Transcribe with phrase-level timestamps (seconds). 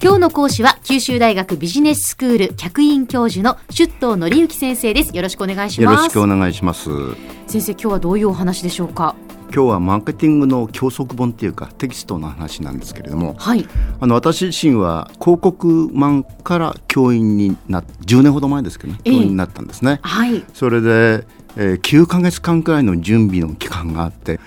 [0.00, 5.16] 今日の講師は九州大学ビジネススクール客員教授の出頭則之先生です。
[5.16, 5.94] よろしくお願いします。
[5.96, 6.88] よろしくお願いします。
[7.48, 9.16] 先生今日はどういうお話でしょうか？
[9.52, 13.66] 今日はマーケティングの教則本っていうかテキストの話なんですけれども、はい、
[13.98, 21.26] あの私自身は広告マンから教員になって10年ほど前ですけどね教員になったんですね、はい、それで、
[21.56, 24.38] えー、9か月間くらいの準備の期間があって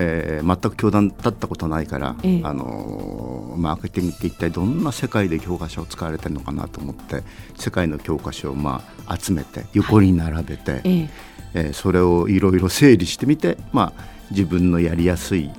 [0.00, 7.24] えー、全く教団立ったことないから、ええ、あのマーケティングって一体どんな世界で教科書を使われてるのかなと思って
[7.56, 11.10] 世界の教科書をまあ集めて横に並べて、はい、え
[11.54, 11.60] え。
[11.70, 15.50] ー、それをいろいろ整理してみて、まあ、自分のやりやすい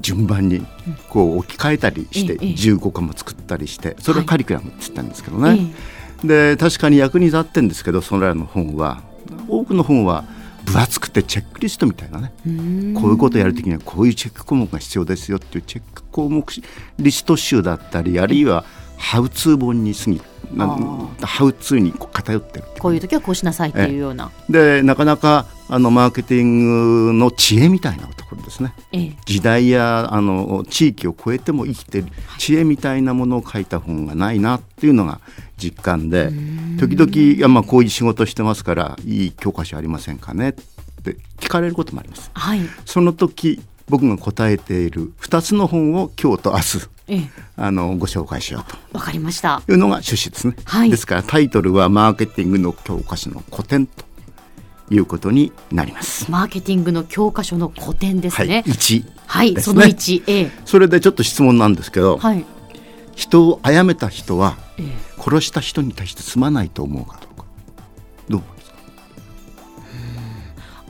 [0.00, 0.66] 順番に
[1.08, 5.72] こう置き換えたりして15個も作ったりしてそれをカリキュラムって言ったんですけどね、
[6.24, 9.02] で確かに役に立ってるんですけどそれらの本は
[9.48, 10.24] 多くの本は
[10.72, 12.32] 分厚くてチェックリストみたいなね。
[13.00, 16.44] こういうことをやるときにはこういうチェック項目が必要ですよっていうチェック項目
[16.98, 18.64] リスト集だったりあるいは
[18.96, 20.20] ハウツー本に過ぎ
[20.56, 24.30] ハウツーに偏ってるこういう時はこうしなさいっていうような。
[24.48, 35.20] でなかなかあのマーケティングの知恵みたいなところですね、ええ、時代やあの地域を超えても生きてる知恵みたいなものを書いた本がないなっていうのが
[35.58, 36.30] 実感で
[36.78, 42.30] 時々いやまあこういう仕事してますからいい教科書ありませんかねって聞かれることもあります。
[42.32, 48.76] はい、その時僕が答えている2つの本を今日と明日ええ、あのご紹介しようと。
[48.92, 49.62] わかりました。
[49.66, 54.04] いうのが趣旨ですね、はい、ですからタイトルは「マーケティングの教科書の古典」と
[54.90, 56.30] いうことになります。
[56.30, 62.44] マーケティングの教科書の古典ですね、はい、1、はい、その1、ええ、それでちょっと質問なんですけど、はい、
[63.14, 64.86] 人を殺めた人は、ええ、
[65.22, 67.44] 殺した人に対してすまないと思うかどうか。
[68.28, 68.78] どう思いますか？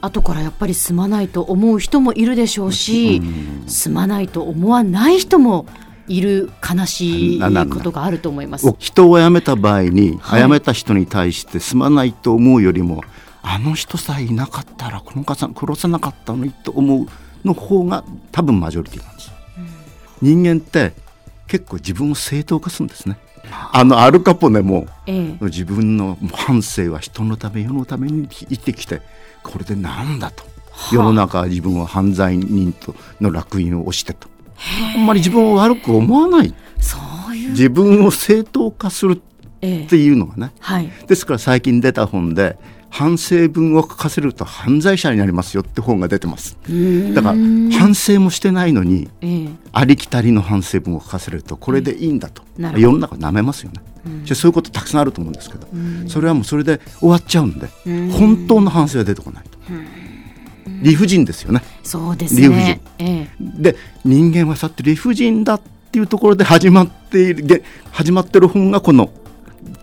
[0.01, 3.21] 後からやっぱりすまないと思う人もいるでしょうし、
[3.67, 5.67] すまないと思わない人も
[6.07, 8.73] いる悲しいことがあると思います。
[8.79, 13.03] 人を殺めた場合に、はい、殺めた人に対してすまないと思うよりも
[13.51, 17.07] あの人さえいなかったらこの方殺せなかったのにと思う
[17.47, 19.33] の方が多分マジョリティなんです、
[20.21, 20.93] うん、人間って
[21.47, 23.19] 結構自分を正当化するんですね。
[23.73, 29.01] あのアルカポネも、ええ、自分の半生は人のため世のために生きてきて
[29.43, 30.45] これでなんだと。
[30.93, 34.29] 世の中は自分は犯罪人との烙印を押してと。
[34.95, 36.55] あんまり自分を悪く思わない。
[36.79, 36.99] そ
[37.31, 37.51] ういう。
[37.53, 39.21] 自分を正当化するっ
[39.61, 42.59] ていうのがね、えはい、ですから最近出た本で
[42.91, 46.57] 反省文を書かせると犯罪者になりますよって本が出てます。
[47.15, 47.35] だから
[47.79, 53.83] 反省もしてないのに、ええ、ありきたりの反省文を書かせるとこれでいいんだと、え、世の中なめますよね、
[54.25, 55.67] じゃそういうことたくさんあると思うんですけど
[56.09, 57.69] それはもうそれで終わっちゃうんで
[58.13, 59.59] 本当の反省は出てこないと。
[60.83, 61.63] 理不尽ですよね。
[61.83, 62.43] そうですね。
[62.43, 62.81] 理不尽。
[62.99, 65.61] ええ、で人間はさって理不尽だっ
[65.91, 69.11] ていうところで始まっているで始まってる本がこの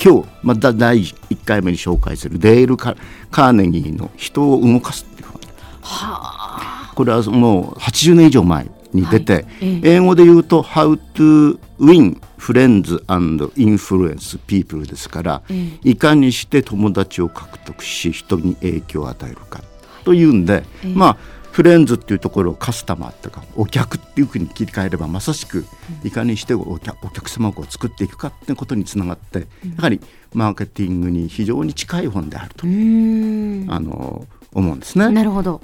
[0.03, 2.95] 今日また第1回目に紹介するデールカ・
[3.31, 5.41] カーネギーの「人を動かす」っていう本。
[5.81, 6.91] はあ。
[6.95, 19.61] これはもう80年以上前に出て、はいええ、英語で言うと「How to Win Friends and Influence People」ですから、え、いかにして友達を獲得し人に影響を与えるか。
[20.05, 21.17] というんで、えー、まあ
[21.55, 25.65] フレンズっていうところをカスタマーとかお客っていうふうに切り替えればまさしく
[26.03, 29.45] いかにしてお客様を作っていくかってことにつながってや
[29.83, 30.01] はり
[30.33, 35.09] マーケティングに非常に近い本であるとあの思うんですね。
[35.09, 35.61] なるほど。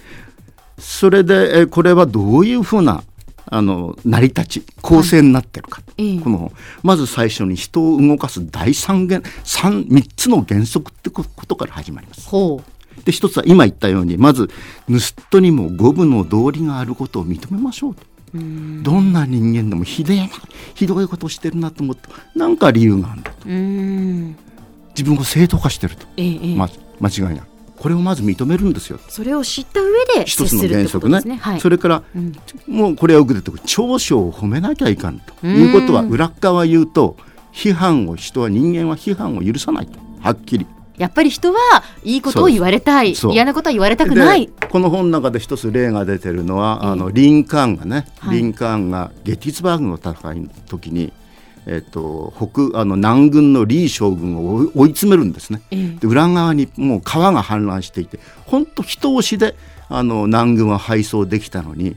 [0.80, 3.04] それでこれはどういうふうな
[3.48, 6.54] あの成り立ち構成になってるか、はい、この
[6.84, 12.30] まず最初に人を動かす第三元三三つの原則ってことから始まります。
[12.30, 14.50] ほうで一つは今言ったようにまず
[14.88, 18.04] 盗人にも五分の道理があることを認めましょうと。
[18.34, 20.30] どんな人間でもひでえな
[20.74, 23.48] ひどいことをしてるなと思って何か理由があるんだと。
[24.96, 26.70] 自分を正当化してると、ええま、
[27.00, 27.52] 間違いない。
[27.78, 29.00] これをまず認めるんですよ。
[29.10, 32.34] それを知った上で一つの原則ね、ねはい、それから、うん、
[32.68, 35.48] もうこれは受けて長所を褒めなきゃいかんと。
[35.48, 37.18] いうことは裏側言うと
[37.52, 40.00] 批判を人は人間は批判を許さないと。
[40.22, 40.68] はっきり
[41.02, 41.58] やっぱり人は
[42.04, 43.16] いいことを言われたい。
[43.32, 44.48] 嫌なことは言われたくない。
[44.70, 51.12] この本の中で一つ例が出てるのは、えー、あのリンカーンがね、はい、リンカーンがゲティズバーグの戦いの時に
[51.68, 59.56] えっと、北あの南軍のリー将軍を追い詰めるんですね、えー、で裏側にもう川が氾濫していて本当人押しで
[59.88, 61.96] あの南軍は敗走できたのに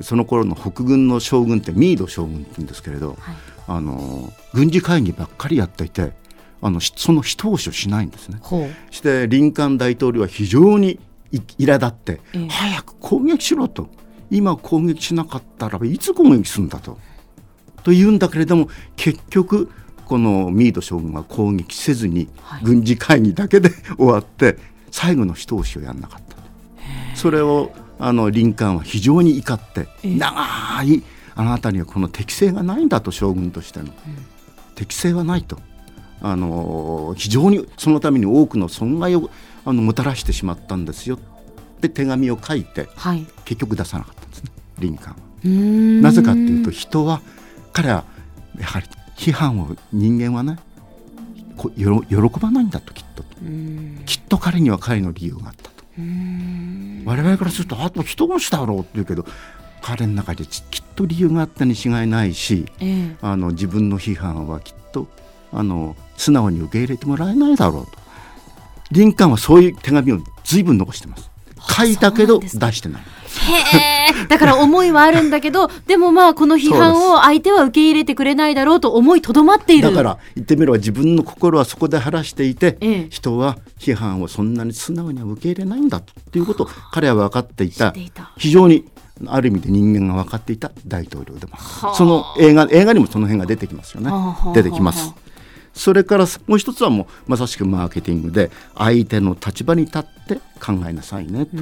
[0.00, 3.18] その頃の北軍の将軍ってミード将軍って言うんですけれど、はい、
[3.66, 6.12] あの軍事会議ばっかりやっていて
[6.62, 8.40] あのその一押しをしないんですね。
[8.90, 11.00] してリンカーン大統領は非常に
[11.32, 13.88] 苛立って、えー、早く攻撃しろと。
[14.30, 16.98] 今攻撃しなかったらいつ攻撃するんだと。
[17.82, 19.70] というんだけれども結局
[20.06, 22.28] このミード将軍は攻撃せずに
[22.62, 24.56] 軍事会議だけで 終わって
[24.90, 26.36] 最後の一押しをやらなかった。
[27.16, 31.02] それをあのリンカーンは非常に怒って長い
[31.34, 33.88] あなたにはこの適性がないんだと将軍としての、
[34.74, 35.58] 適性はないと
[36.22, 39.30] あの非常にそのために多くの損害を
[39.64, 41.16] あのもたらしてしまったんですよ。
[41.16, 41.18] っ
[41.80, 44.50] て手紙を書いて、はい、結局出さなかったんですね。
[44.78, 46.02] リンカーンは。
[46.02, 47.20] なぜかっていうと人は
[47.72, 48.04] 彼は
[48.58, 48.86] やはり
[49.16, 50.58] 批判を人間はね
[51.56, 53.24] 喜ばないんだときっと
[54.06, 55.84] きっと彼には彼の理由があったと。
[57.04, 59.26] 我々からするとあと人殺しだろうって言うけど
[59.80, 65.08] 彼の中できっと理由があったに違いないし、えー、あの自分の批判はきっと
[65.52, 67.92] あの素直に受け入れてもらえないだろうと。
[68.90, 71.30] リンカーンはそういう手紙を随分残してます。
[71.68, 73.02] 書いたけど出してない。
[73.02, 73.06] へ
[74.24, 74.26] え。
[74.28, 79.90] だから思いはあるんだけど でもまあこの批判を相手は受け入れてくれないだろうと思いとどまっている。
[79.90, 87.94] だから言ってみれば自分の心はそこで晴らしていて、ええ、人は批判をそんなに素直には受け入れないんだということを彼は分かっていた。
[88.36, 88.84] 非常に
[89.26, 91.52] ある意味で人間が分かっていた大統領でも
[91.94, 94.10] その映画映画にもその辺が出てきますよね。
[94.54, 95.14] 出てきます
[95.74, 101.56] それからもう一つはもうまさしくマーケティングで相手の立場に立って考えなさいねと。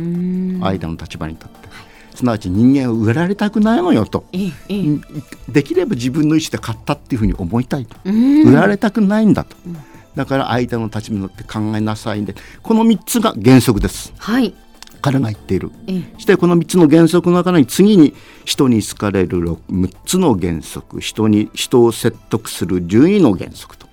[0.63, 1.91] 相手の立場に立って。
[2.15, 4.25] すなわち人間を売られたくないのよと、
[5.49, 7.97] できれば自分の意思で買ったっていうふうに思いたいと。
[8.05, 9.57] 売られたくないんだと、
[10.17, 14.13] だから相手の立場に乗って考えなさいんでこの3つが原則です。
[14.19, 14.53] はい。
[15.01, 15.71] 彼が言っている、
[16.15, 18.13] そしてこの3つの原則の中に次に
[18.45, 19.39] 人に好かれる
[19.71, 21.01] 6つの原則。
[21.01, 23.87] 人に人を説得する順位の原則と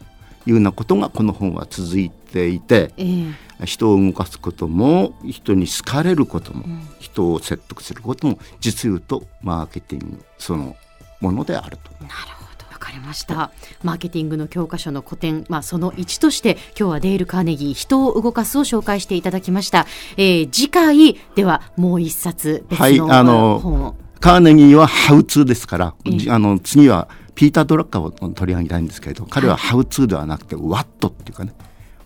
[0.48, 3.36] いうようなことがこの本は続いていて、えー、
[3.66, 10.76] 人を動かすことも人に好かれることも、うん、人を説得することも実言うとマーケティングその
[11.20, 11.92] ものであると。
[12.04, 13.52] なるほどわかりました。
[13.84, 19.86] マーケティングの教科書の古典、まあ、その1として今日はデール・カーネギー人を動かすを紹介していただきました、
[20.16, 31.54] えー、次回ではもう一冊別の本を、はい、カーネギーはハウツーですから、えー、あの次はピーター・ドラッカーを取り上げたいんですけれど彼はハウツーではなくてワットっていうかね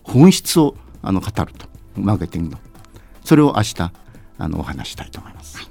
[0.02, 2.58] 本質をあの語るとマーケティングの。
[3.24, 3.92] それを明日
[4.38, 5.56] あのお話したいと思います。
[5.56, 5.66] はい。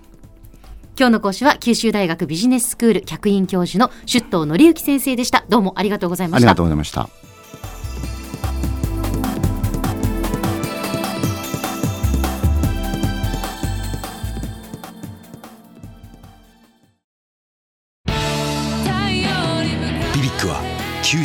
[0.98, 5.46] 今日の講師は九州大学ビジネススクール客員教授の出頭則之先生でした。
[5.48, 6.50] どうもありがとうございました。
[6.50, 7.31] ありがとうございました